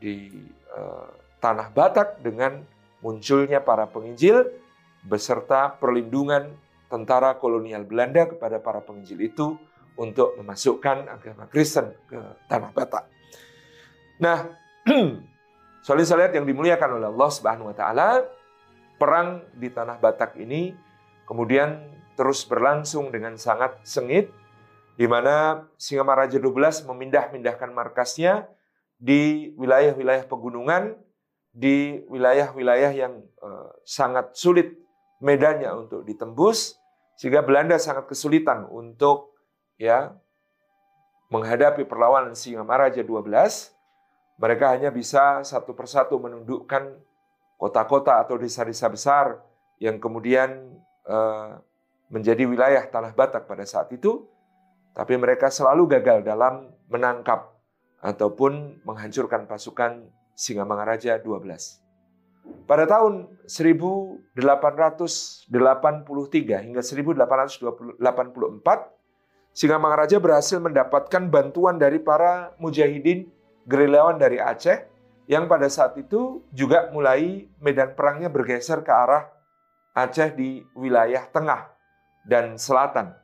[0.00, 0.28] di
[0.72, 2.64] uh, tanah Batak dengan
[3.04, 4.48] munculnya para penginjil
[5.04, 6.52] beserta perlindungan
[6.88, 9.46] tentara kolonial Belanda kepada para penginjil itu
[9.96, 13.04] untuk memasukkan agama Kristen ke tanah Batak.
[14.20, 14.52] Nah,
[15.86, 18.22] solid soliat yang dimuliakan oleh Allah Subhanahu wa taala,
[19.00, 20.76] perang di tanah Batak ini
[21.24, 21.80] kemudian
[22.14, 24.30] terus berlangsung dengan sangat sengit
[24.96, 28.48] di mana Singamaraja 12 memindah-mindahkan markasnya
[29.02, 30.94] di wilayah-wilayah pegunungan,
[31.50, 34.78] di wilayah-wilayah yang uh, sangat sulit
[35.18, 36.78] medannya untuk ditembus,
[37.18, 39.34] sehingga Belanda sangat kesulitan untuk
[39.80, 40.14] ya
[41.32, 43.26] menghadapi perlawanan Singamaraja 12.
[44.38, 46.98] Mereka hanya bisa satu persatu menundukkan
[47.56, 49.38] kota-kota atau desa-desa besar
[49.78, 51.62] yang kemudian uh,
[52.12, 54.28] menjadi wilayah tanah Batak pada saat itu,
[54.92, 57.56] tapi mereka selalu gagal dalam menangkap
[58.04, 61.80] ataupun menghancurkan pasukan Singamangaraja 12.
[62.68, 64.28] Pada tahun 1883
[66.68, 67.96] hingga 1884,
[69.52, 73.28] Singamangaraja berhasil mendapatkan bantuan dari para mujahidin
[73.68, 74.88] gerilyawan dari Aceh
[75.28, 79.28] yang pada saat itu juga mulai medan perangnya bergeser ke arah
[79.92, 81.68] Aceh di wilayah tengah
[82.26, 83.14] dan selatan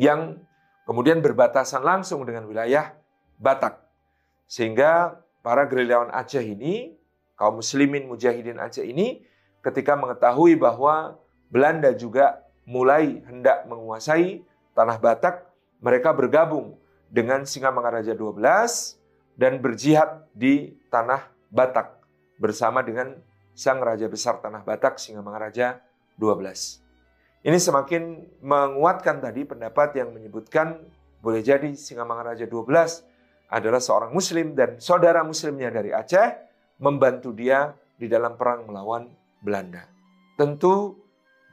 [0.00, 0.40] yang
[0.88, 2.96] kemudian berbatasan langsung dengan wilayah
[3.40, 3.80] Batak.
[4.44, 6.92] Sehingga para gerilyawan Aceh ini,
[7.36, 9.24] kaum muslimin mujahidin Aceh ini,
[9.64, 11.16] ketika mengetahui bahwa
[11.48, 14.44] Belanda juga mulai hendak menguasai
[14.76, 15.48] tanah Batak,
[15.80, 16.76] mereka bergabung
[17.08, 18.36] dengan Singamangaraja 12
[19.40, 21.96] dan berjihad di tanah Batak
[22.36, 23.16] bersama dengan
[23.56, 25.80] sang raja besar tanah Batak Singamangaraja
[26.16, 26.89] 12.
[27.40, 30.76] Ini semakin menguatkan tadi pendapat yang menyebutkan
[31.24, 32.68] boleh jadi Singamangaraja 12
[33.48, 36.36] adalah seorang muslim dan saudara muslimnya dari Aceh
[36.84, 39.08] membantu dia di dalam perang melawan
[39.40, 39.88] Belanda.
[40.36, 41.00] Tentu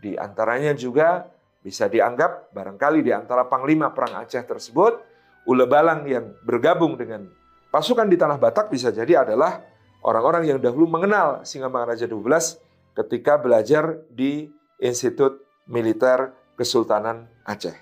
[0.03, 1.23] di antaranya juga
[1.63, 4.99] bisa dianggap barangkali di antara panglima perang Aceh tersebut
[5.47, 7.31] Ule Balang yang bergabung dengan
[7.71, 9.63] pasukan di tanah Batak bisa jadi adalah
[10.03, 12.59] orang-orang yang dahulu mengenal Singamangaraja 12
[12.91, 14.51] ketika belajar di
[14.83, 17.75] Institut Militer Kesultanan Aceh.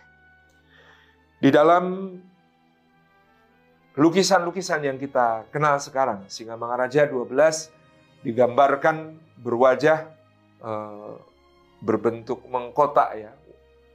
[1.39, 2.17] Di dalam
[3.95, 6.27] lukisan-lukisan yang kita kenal sekarang.
[6.27, 7.71] Singamangaraja 12
[8.27, 10.11] digambarkan berwajah
[10.59, 10.71] e,
[11.79, 13.31] berbentuk mengkotak ya,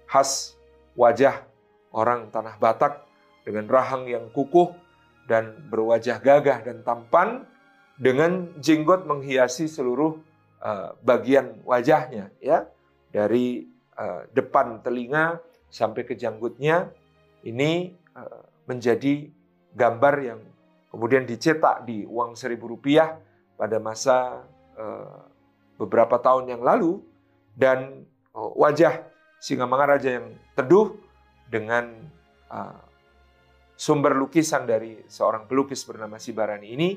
[0.09, 0.57] khas
[0.97, 1.45] wajah
[1.93, 3.05] orang tanah Batak
[3.45, 4.73] dengan rahang yang kukuh
[5.29, 7.45] dan berwajah gagah dan tampan
[8.01, 10.17] dengan jenggot menghiasi seluruh
[10.65, 10.71] e,
[11.05, 12.65] bagian wajahnya ya
[13.13, 15.39] dari e, depan telinga
[15.71, 16.91] sampai ke janggutnya
[17.47, 18.23] ini e,
[18.67, 19.31] menjadi
[19.75, 20.41] gambar yang
[20.91, 23.19] kemudian dicetak di uang seribu rupiah
[23.55, 24.43] pada masa
[24.75, 25.21] uh,
[25.77, 26.99] beberapa tahun yang lalu.
[27.55, 29.05] Dan wajah
[29.41, 30.97] Singamangaraja yang teduh
[31.49, 31.93] dengan
[33.81, 36.91] sumber lukisan dari seorang pelukis bernama Sibarani ini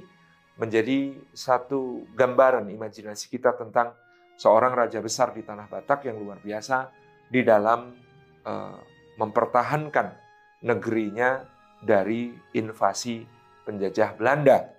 [0.60, 3.96] menjadi satu gambaran imajinasi kita tentang
[4.38, 6.90] seorang raja besar di tanah Batak yang luar biasa
[7.30, 7.94] di dalam
[8.46, 8.78] uh,
[9.18, 10.08] mempertahankan
[10.64, 11.44] negerinya
[11.84, 13.24] dari invasi
[13.68, 14.72] penjajah Belanda.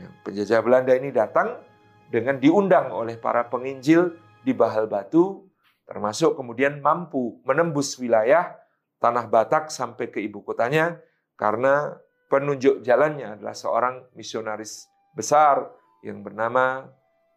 [0.00, 1.60] Ya, penjajah Belanda ini datang
[2.08, 5.46] dengan diundang oleh para penginjil di Bahal Batu,
[5.84, 8.56] termasuk kemudian mampu menembus wilayah
[8.98, 11.00] tanah Batak sampai ke ibu kotanya
[11.36, 11.96] karena
[12.28, 15.66] penunjuk jalannya adalah seorang misionaris besar
[16.04, 16.88] yang bernama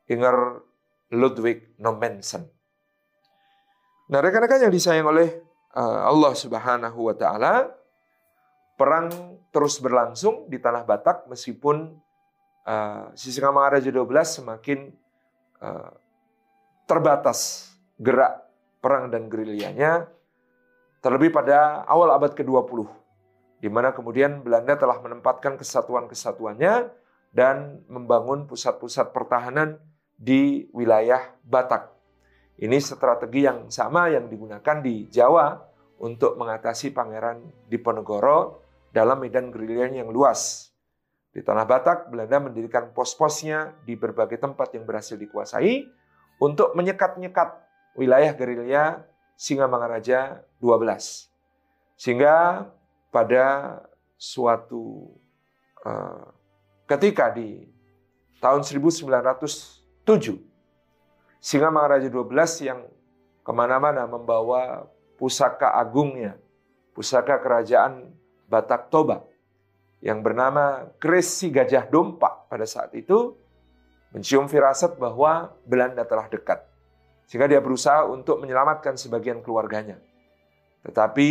[0.08, 0.62] Inger
[1.14, 2.50] Ludwig Nommensen.
[4.10, 5.30] Nah, rekan-rekan yang disayang oleh
[5.72, 7.72] eh, Allah Subhanahu wa taala,
[8.74, 11.94] perang terus berlangsung di tanah Batak meskipun
[12.66, 14.90] uh, Sisingamangaraja 12 semakin
[15.62, 15.94] uh,
[16.90, 17.70] terbatas
[18.02, 18.44] gerak
[18.82, 20.10] perang dan gerilyanya
[21.00, 22.84] terlebih pada awal abad ke-20
[23.64, 26.92] di mana kemudian Belanda telah menempatkan kesatuan-kesatuannya
[27.32, 29.80] dan membangun pusat-pusat pertahanan
[30.24, 31.92] di wilayah Batak.
[32.64, 35.60] Ini strategi yang sama yang digunakan di Jawa
[36.00, 38.64] untuk mengatasi Pangeran Diponegoro
[38.96, 40.72] dalam medan gerilyanya yang luas.
[41.34, 45.84] Di Tanah Batak, Belanda mendirikan pos-posnya di berbagai tempat yang berhasil dikuasai
[46.40, 47.60] untuk menyekat-nyekat
[48.00, 51.34] wilayah gerilya Singamangaraja 12.
[51.98, 52.70] Sehingga
[53.10, 53.82] pada
[54.14, 55.10] suatu
[55.84, 56.30] uh,
[56.86, 57.66] ketika di
[58.38, 58.62] tahun
[60.04, 60.40] 1907,
[61.44, 62.80] Singamangaraja 12 yang
[63.44, 64.88] ke mana-mana membawa
[65.20, 66.40] pusaka agungnya,
[66.96, 68.16] pusaka kerajaan
[68.48, 69.28] Batak Toba
[70.04, 73.36] yang bernama Kresi Gajah Dompa pada saat itu
[74.12, 76.64] mencium firasat bahwa Belanda telah dekat.
[77.28, 79.98] Sehingga dia berusaha untuk menyelamatkan sebagian keluarganya.
[80.84, 81.30] Tetapi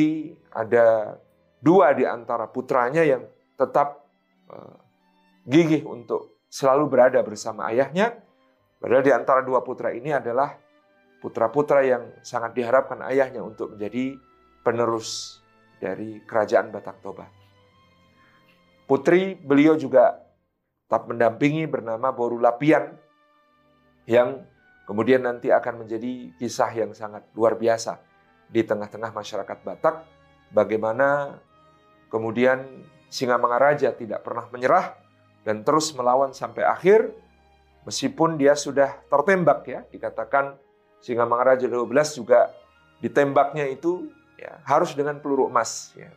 [0.51, 1.17] ada
[1.61, 4.03] dua di antara putranya yang tetap
[4.51, 4.77] uh,
[5.47, 8.19] gigih untuk selalu berada bersama ayahnya.
[8.83, 10.59] Padahal di antara dua putra ini adalah
[11.23, 14.18] putra-putra yang sangat diharapkan ayahnya untuk menjadi
[14.66, 15.38] penerus
[15.79, 17.31] dari kerajaan Batak Toba.
[18.90, 20.18] Putri beliau juga
[20.90, 22.90] tetap mendampingi bernama Boru Lapian
[24.11, 24.42] yang
[24.83, 28.03] kemudian nanti akan menjadi kisah yang sangat luar biasa
[28.51, 30.03] di tengah-tengah masyarakat Batak
[30.51, 31.38] bagaimana
[32.11, 34.99] kemudian Singa Mangaraja tidak pernah menyerah
[35.47, 37.14] dan terus melawan sampai akhir
[37.87, 40.59] meskipun dia sudah tertembak ya dikatakan
[41.03, 42.55] Singa Mangaraja 12 juga
[43.03, 44.07] ditembaknya itu
[44.38, 45.90] ya, harus dengan peluru emas.
[45.99, 46.14] Ya.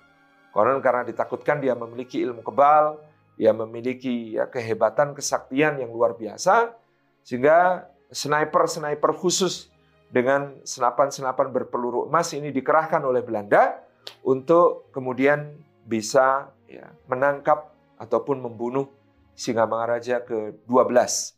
[0.54, 3.02] Konon karena ditakutkan dia memiliki ilmu kebal,
[3.34, 6.78] dia memiliki ya, kehebatan, kesaktian yang luar biasa,
[7.26, 9.74] sehingga sniper-sniper khusus
[10.14, 13.82] dengan senapan-senapan berpeluru emas ini dikerahkan oleh Belanda
[14.22, 18.88] untuk kemudian bisa ya, menangkap ataupun membunuh
[19.36, 21.35] Singa Mangaraja ke-12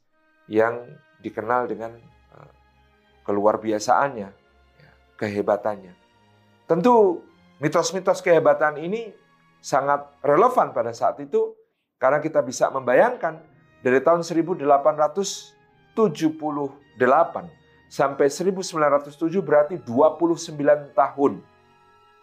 [0.48, 0.88] yang
[1.20, 1.96] dikenal dengan
[3.28, 4.30] keluar biasaannya,
[4.80, 5.92] ya, kehebatannya.
[6.64, 7.24] Tentu
[7.60, 9.12] mitos-mitos kehebatan ini
[9.60, 11.52] sangat relevan pada saat itu
[12.00, 13.44] karena kita bisa membayangkan
[13.84, 15.98] dari tahun 1878
[17.88, 21.44] sampai 1907 berarti 29 tahun.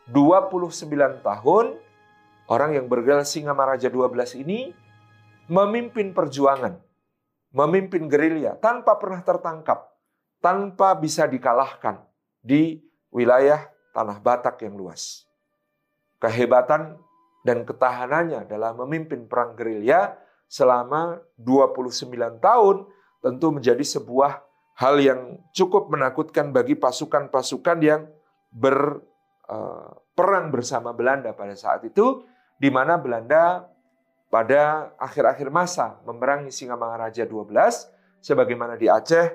[0.05, 1.67] 29 tahun
[2.53, 4.77] orang yang bergelar Singa Maraja 12 ini
[5.49, 6.77] memimpin perjuangan,
[7.55, 9.95] memimpin gerilya tanpa pernah tertangkap
[10.43, 12.03] tanpa bisa dikalahkan
[12.43, 12.83] di
[13.15, 15.23] wilayah tanah Batak yang luas.
[16.19, 16.99] Kehebatan
[17.47, 20.19] dan ketahanannya dalam memimpin perang gerilya
[20.51, 22.11] selama 29
[22.43, 22.77] tahun
[23.23, 24.43] tentu menjadi sebuah
[24.75, 28.11] hal yang cukup menakutkan bagi pasukan-pasukan yang
[28.51, 32.27] berperang bersama Belanda pada saat itu,
[32.59, 33.71] di mana Belanda
[34.35, 37.55] pada akhir-akhir masa memerangi Singamangaraja 12,
[38.19, 39.31] sebagaimana di Aceh,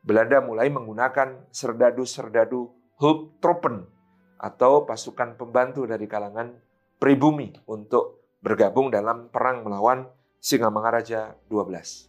[0.00, 3.84] Belanda mulai menggunakan serdadu-serdadu Hulptroepen
[4.40, 6.48] atau pasukan pembantu dari kalangan
[6.96, 10.08] pribumi untuk bergabung dalam perang melawan
[10.40, 12.08] Singamangaraja 12.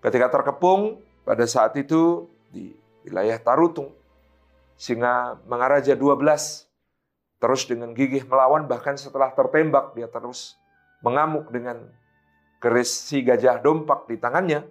[0.00, 2.72] Ketika terkepung pada saat itu di
[3.04, 3.92] wilayah Tarutung,
[4.80, 6.16] Singa Mangaraja 12
[7.36, 10.56] terus dengan gigih melawan bahkan setelah tertembak dia terus
[11.06, 11.86] mengamuk dengan
[12.58, 14.66] keris si gajah dompak di tangannya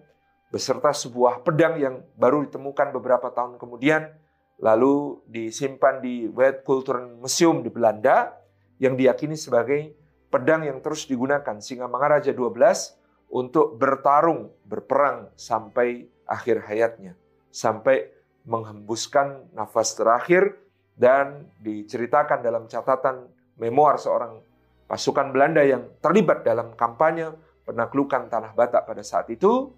[0.51, 4.11] beserta sebuah pedang yang baru ditemukan beberapa tahun kemudian
[4.59, 6.27] lalu disimpan di
[6.67, 8.35] Cultural Museum di Belanda
[8.79, 9.95] yang diyakini sebagai
[10.27, 17.15] pedang yang terus digunakan Singa Mangaraja 12 untuk bertarung, berperang sampai akhir hayatnya,
[17.51, 18.11] sampai
[18.45, 20.55] menghembuskan nafas terakhir
[20.95, 24.44] dan diceritakan dalam catatan memoir seorang
[24.85, 27.33] pasukan Belanda yang terlibat dalam kampanye
[27.65, 29.73] penaklukan tanah Batak pada saat itu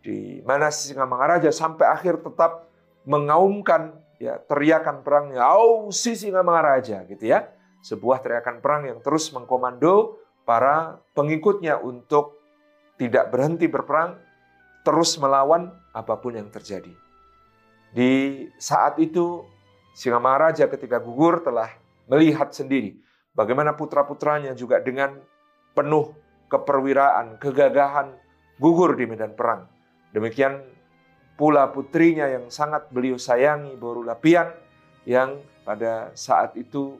[0.00, 2.68] di mana Singamangaraja sampai akhir tetap
[3.04, 7.52] mengaumkan ya teriakan perangnya, "Au si Singamangaraja" gitu ya.
[7.80, 12.36] Sebuah teriakan perang yang terus mengkomando para pengikutnya untuk
[13.00, 14.20] tidak berhenti berperang,
[14.84, 16.92] terus melawan apa pun yang terjadi.
[17.92, 18.12] Di
[18.56, 19.44] saat itu
[19.90, 21.68] Singamangaraja ketika gugur telah
[22.08, 22.96] melihat sendiri
[23.34, 25.18] bagaimana putra-putranya juga dengan
[25.74, 26.12] penuh
[26.50, 28.14] keperwiraan, kegagahan
[28.58, 29.70] gugur di medan perang
[30.10, 30.58] Demikian
[31.38, 34.50] pula putrinya yang sangat beliau sayangi, Boru Lapian,
[35.06, 36.98] yang pada saat itu,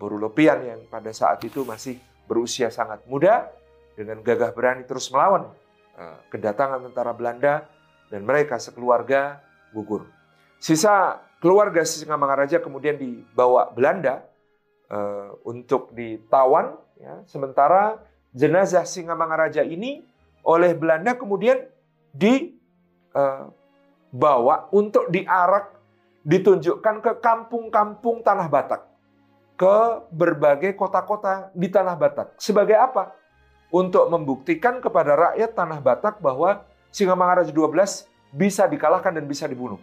[0.00, 3.52] Boru Lapian yang pada saat itu masih berusia sangat muda,
[3.94, 5.52] dengan gagah berani terus melawan
[6.00, 7.68] eh, kedatangan tentara Belanda,
[8.08, 9.44] dan mereka sekeluarga
[9.76, 10.08] gugur.
[10.56, 14.24] Sisa keluarga Singamangaraja kemudian dibawa Belanda
[14.92, 17.22] uh, untuk ditawan, ya.
[17.28, 18.00] sementara
[18.32, 20.04] jenazah Singamangaraja ini
[20.44, 21.60] oleh Belanda kemudian
[22.12, 22.36] dibawa
[24.56, 25.76] eh, untuk diarak,
[26.24, 28.82] ditunjukkan ke kampung-kampung Tanah Batak,
[29.60, 29.76] ke
[30.12, 32.36] berbagai kota-kota di Tanah Batak.
[32.40, 33.12] Sebagai apa?
[33.68, 39.76] Untuk membuktikan kepada rakyat Tanah Batak bahwa Singamangaraja 12 bisa dikalahkan dan bisa dibunuh.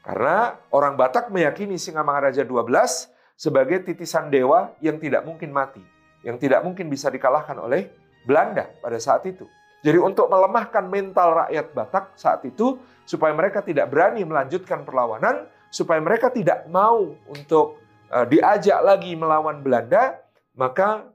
[0.00, 5.84] Karena orang Batak meyakini Singamangaraja 12 sebagai titisan dewa yang tidak mungkin mati,
[6.24, 7.92] yang tidak mungkin bisa dikalahkan oleh
[8.24, 9.44] Belanda pada saat itu.
[9.84, 16.02] Jadi untuk melemahkan mental rakyat Batak saat itu, supaya mereka tidak berani melanjutkan perlawanan, supaya
[16.02, 17.78] mereka tidak mau untuk
[18.10, 20.18] uh, diajak lagi melawan Belanda,
[20.58, 21.06] maka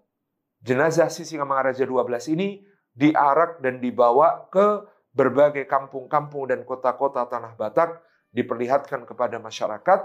[0.63, 2.63] jenazah Sisingamangaraja 12 ini
[2.95, 7.99] diarak dan dibawa ke berbagai kampung-kampung dan kota-kota tanah Batak
[8.31, 9.99] diperlihatkan kepada masyarakat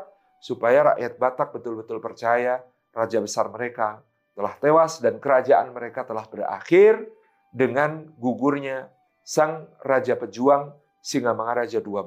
[0.46, 2.62] supaya rakyat Batak betul-betul percaya
[2.94, 3.98] raja besar mereka
[4.38, 7.02] telah tewas dan kerajaan mereka telah berakhir
[7.50, 8.86] dengan gugurnya
[9.26, 10.70] sang raja pejuang
[11.02, 12.02] Singamangaraja 12,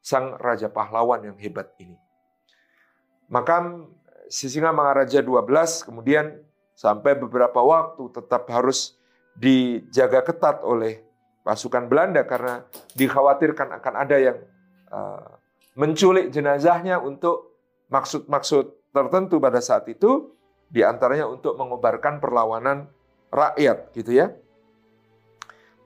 [0.00, 2.00] sang raja pahlawan yang hebat ini.
[3.28, 3.84] Maka
[4.32, 6.40] si Singamangaraja 12 kemudian
[6.72, 8.96] sampai beberapa waktu tetap harus
[9.36, 11.04] dijaga ketat oleh
[11.44, 12.64] pasukan Belanda karena
[12.96, 14.38] dikhawatirkan akan ada yang
[14.88, 15.36] uh,
[15.76, 17.51] menculik jenazahnya untuk
[17.92, 20.32] maksud-maksud tertentu pada saat itu
[20.72, 22.88] di antaranya untuk mengobarkan perlawanan
[23.28, 24.32] rakyat gitu ya.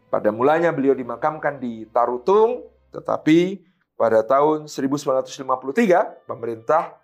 [0.06, 2.62] Pada mulanya beliau dimakamkan di Tarutung,
[2.94, 3.66] tetapi
[3.98, 6.94] pada tahun 1953 pemerintah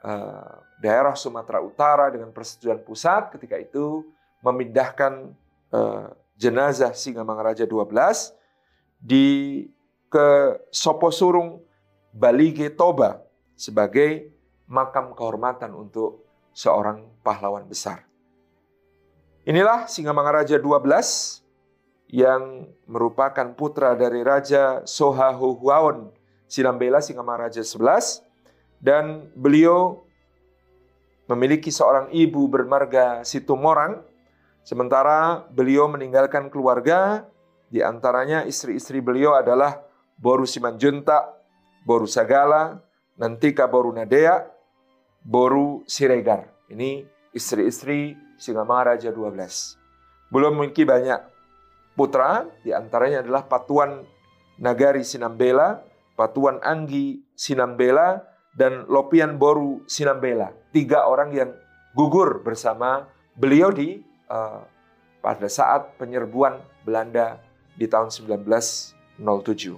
[0.00, 4.08] eh, daerah Sumatera Utara dengan persetujuan pusat ketika itu
[4.40, 5.36] memindahkan
[5.76, 6.06] eh,
[6.40, 8.32] jenazah Singamangaraja 12
[8.96, 9.68] di
[10.08, 11.60] ke Soposurung
[12.16, 13.20] Balige Toba
[13.52, 14.35] sebagai
[14.66, 18.06] makam kehormatan untuk seorang pahlawan besar.
[19.46, 21.46] Inilah Singamangaraja 12
[22.10, 26.10] yang merupakan putra dari Raja Sohahuhuaon
[26.46, 28.22] Silambela Singamaraja 11
[28.78, 30.06] dan beliau
[31.26, 34.02] memiliki seorang ibu bermarga Situmorang
[34.62, 37.26] sementara beliau meninggalkan keluarga
[37.66, 39.82] di antaranya istri-istri beliau adalah
[40.14, 41.34] Boru Simanjunta,
[41.82, 42.78] Boru Sagala,
[43.18, 44.55] Nantika Boru Nadea,
[45.26, 46.46] Boru Siregar.
[46.70, 47.02] Ini
[47.34, 50.30] istri-istri Singamaraja 12.
[50.30, 51.18] Belum memiliki banyak
[51.98, 54.06] putra, di antaranya adalah Patuan
[54.62, 55.82] Nagari Sinambela,
[56.14, 58.22] Patuan Anggi Sinambela,
[58.54, 60.54] dan Lopian Boru Sinambela.
[60.70, 61.50] Tiga orang yang
[61.98, 63.98] gugur bersama beliau di
[64.30, 64.62] uh,
[65.18, 67.42] pada saat penyerbuan Belanda
[67.74, 69.74] di tahun 1907.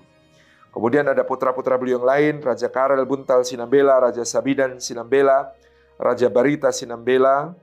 [0.68, 5.50] Kemudian ada putra-putra beliau yang lain, Raja Karel Buntal Sinambela, Raja Sabidan Sinambela,
[5.98, 7.56] Raja Barita Sinambela,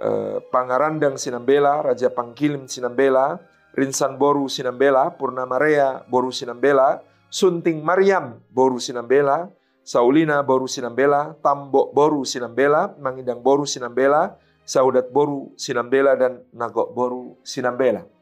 [0.00, 3.38] uh, Pangarandang Sinambela, Raja Pangkilim Sinambela,
[3.76, 9.52] Rinsan Boru Sinambela, Purnamarea Boru Sinambela, Sunting Mariam Boru Sinambela,
[9.84, 14.34] Saulina Boru Sinambela, Tambok Boru Sinambela, Mangindang Boru Sinambela,
[14.64, 18.17] Saudat Boru Sinambela, dan Nagok Boru Sinambela.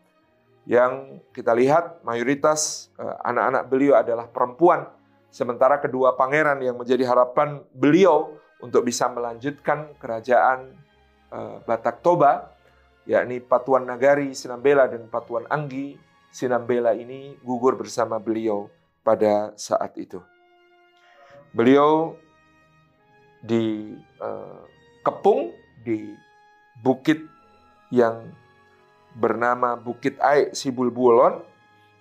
[0.67, 4.91] Yang kita lihat mayoritas eh, anak-anak beliau adalah perempuan,
[5.31, 10.75] sementara kedua pangeran yang menjadi harapan beliau untuk bisa melanjutkan kerajaan
[11.31, 12.57] eh, Batak Toba
[13.07, 15.95] yakni Patuan Nagari Sinambela dan Patuan Anggi
[16.35, 18.69] Sinambela ini gugur bersama beliau
[19.01, 20.21] pada saat itu.
[21.55, 22.19] Beliau
[23.41, 24.61] di uh,
[25.01, 26.13] kepung di
[26.83, 27.23] bukit
[27.89, 28.29] yang
[29.17, 31.41] bernama Bukit Aik Sibulbulon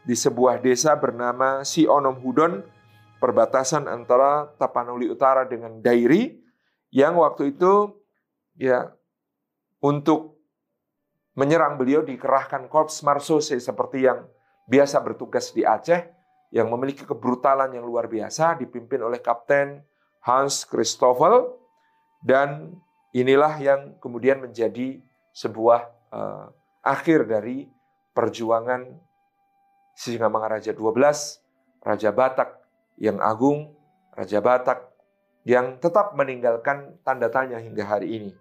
[0.04, 2.62] di sebuah desa bernama Si Onom Hudon
[3.24, 6.36] perbatasan antara Tapanuli Utara dengan Dairi
[6.92, 7.96] yang waktu itu
[8.60, 8.92] ya
[9.82, 10.36] untuk
[11.36, 14.24] menyerang beliau dikerahkan Korps Marsose seperti yang
[14.68, 16.08] biasa bertugas di Aceh
[16.54, 19.84] yang memiliki kebrutalan yang luar biasa dipimpin oleh Kapten
[20.24, 21.52] Hans Christoffel
[22.24, 22.80] dan
[23.12, 25.04] inilah yang kemudian menjadi
[25.36, 25.82] sebuah
[26.16, 26.48] uh,
[26.86, 27.66] akhir dari
[28.14, 28.86] perjuangan
[29.96, 32.50] Singamangaraja 12, Raja Batak
[33.02, 33.74] yang agung,
[34.14, 34.92] Raja Batak
[35.48, 38.32] yang tetap meninggalkan tanda tanya hingga hari ini.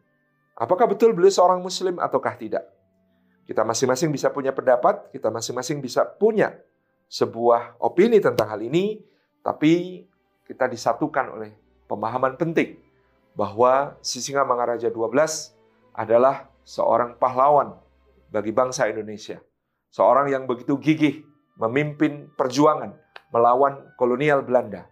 [0.58, 2.66] Apakah betul beliau seorang muslim ataukah tidak?
[3.44, 6.58] Kita masing-masing bisa punya pendapat, kita masing-masing bisa punya
[7.06, 9.04] sebuah opini tentang hal ini,
[9.44, 10.04] tapi
[10.48, 11.52] kita disatukan oleh
[11.86, 12.80] pemahaman penting
[13.36, 15.52] bahwa Sisinga Mangaraja 12
[15.92, 17.83] adalah seorang pahlawan
[18.34, 19.38] bagi bangsa Indonesia.
[19.94, 21.22] Seorang yang begitu gigih
[21.54, 22.98] memimpin perjuangan
[23.30, 24.90] melawan kolonial Belanda.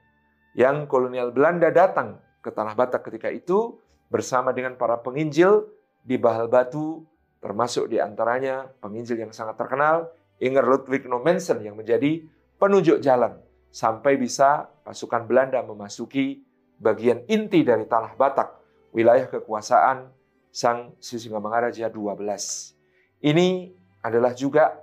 [0.54, 5.66] Yang kolonial Belanda datang ke Tanah Batak ketika itu bersama dengan para penginjil
[6.06, 7.02] di Bahal Batu
[7.42, 12.22] termasuk di antaranya penginjil yang sangat terkenal, Inger Ludwig Nommensen yang menjadi
[12.62, 13.42] penunjuk jalan
[13.74, 16.46] sampai bisa pasukan Belanda memasuki
[16.78, 18.48] bagian inti dari tanah Batak,
[18.94, 20.14] wilayah kekuasaan
[20.54, 22.81] Sang Sisingamangaraja 12.
[23.22, 23.70] Ini
[24.02, 24.74] adalah juga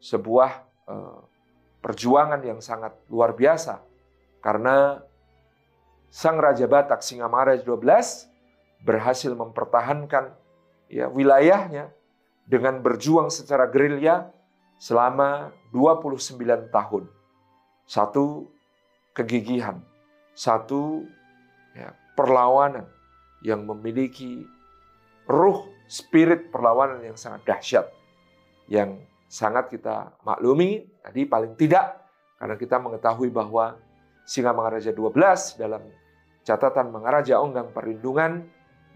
[0.00, 0.50] sebuah
[0.88, 1.20] eh,
[1.84, 3.84] perjuangan yang sangat luar biasa
[4.40, 5.04] karena
[6.14, 10.30] Sang Raja Batak Singamangaraja 12 berhasil mempertahankan
[10.86, 11.90] ya wilayahnya
[12.46, 14.30] dengan berjuang secara gerilya
[14.78, 16.38] selama 29
[16.70, 17.04] tahun.
[17.84, 18.46] Satu
[19.10, 19.82] kegigihan,
[20.38, 21.02] satu
[21.74, 22.86] ya, perlawanan
[23.42, 24.46] yang memiliki
[25.26, 27.86] ruh spirit perlawanan yang sangat dahsyat
[28.70, 28.96] yang
[29.28, 32.04] sangat kita maklumi tadi paling tidak
[32.40, 33.76] karena kita mengetahui bahwa
[34.24, 35.84] Singamangaraja 12 dalam
[36.48, 38.40] catatan Mangaraja Onggang Perlindungan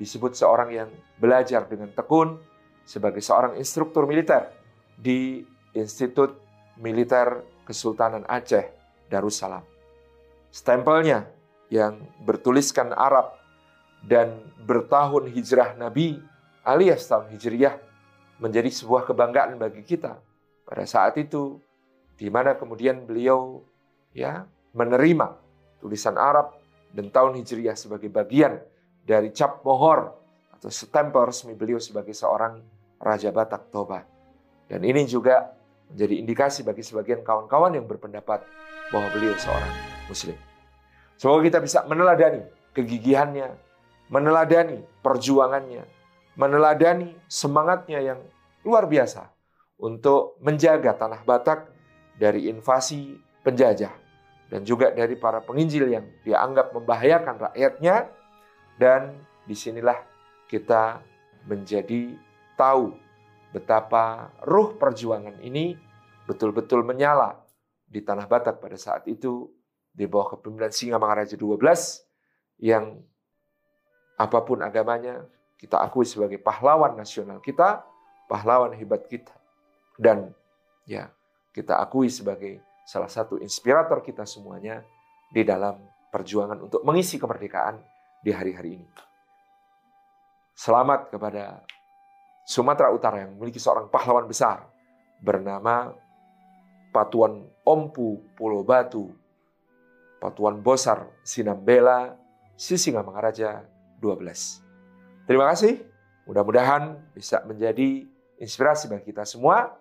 [0.01, 0.89] disebut seorang yang
[1.21, 2.41] belajar dengan tekun
[2.89, 4.49] sebagai seorang instruktur militer
[4.97, 5.45] di
[5.77, 6.41] Institut
[6.81, 8.65] Militer Kesultanan Aceh
[9.13, 9.61] Darussalam.
[10.49, 11.29] Stempelnya
[11.69, 13.37] yang bertuliskan Arab
[14.01, 16.17] dan bertahun hijrah Nabi
[16.69, 17.81] alias tahun Hijriyah
[18.45, 20.21] menjadi sebuah kebanggaan bagi kita
[20.69, 21.57] pada saat itu
[22.21, 23.65] di mana kemudian beliau
[24.13, 24.45] ya
[24.77, 25.41] menerima
[25.81, 26.53] tulisan Arab
[26.93, 28.61] dan tahun Hijriyah sebagai bagian
[29.09, 30.13] dari cap mohor
[30.53, 32.61] atau stempel resmi beliau sebagai seorang
[33.01, 34.03] Raja Batak Toba.
[34.69, 35.55] Dan ini juga
[35.89, 38.45] menjadi indikasi bagi sebagian kawan-kawan yang berpendapat
[38.93, 39.73] bahwa beliau seorang
[40.11, 40.37] muslim.
[41.17, 42.45] Semoga kita bisa meneladani
[42.77, 43.49] kegigihannya,
[44.13, 45.98] meneladani perjuangannya,
[46.39, 48.21] meneladani semangatnya yang
[48.63, 49.27] luar biasa
[49.83, 51.67] untuk menjaga tanah Batak
[52.15, 53.91] dari invasi penjajah
[54.49, 58.15] dan juga dari para penginjil yang dianggap membahayakan rakyatnya.
[58.79, 59.99] Dan di sinilah
[60.47, 61.03] kita
[61.51, 62.15] menjadi
[62.55, 62.95] tahu
[63.51, 65.75] betapa ruh perjuangan ini
[66.31, 67.43] betul-betul menyala
[67.83, 69.51] di tanah Batak pada saat itu
[69.91, 71.59] di bawah kepemimpinan Singa Mangaraja 12
[72.63, 73.03] yang
[74.15, 75.27] apa pun agamanya
[75.59, 77.83] kita akui sebagai pahlawan nasional kita,
[78.31, 79.35] pahlawan hebat kita
[79.99, 80.31] dan
[80.87, 81.11] ya
[81.51, 84.87] kita akui sebagai salah satu inspirator kita semuanya
[85.29, 85.77] di dalam
[86.15, 87.83] perjuangan untuk mengisi kemerdekaan
[88.23, 88.89] di hari-hari ini.
[90.55, 91.63] Selamat kepada
[92.49, 94.65] Sumatera Utara yang memiliki seorang pahlawan besar
[95.21, 95.93] bernama
[96.95, 99.13] Patuan Ompu Pulau Batu,
[100.17, 102.17] Patuan Bosar Sinambela,
[102.57, 103.63] Sisingamangaraja
[104.01, 104.68] 12.
[105.29, 105.85] Terima kasih.
[106.25, 108.09] Mudah-mudahan bisa menjadi
[108.41, 109.77] inspirasi bagi kita semua.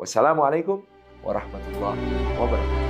[0.00, 0.80] Wassalamualaikum
[1.20, 2.00] warahmatullahi
[2.40, 2.85] wabarakatuh.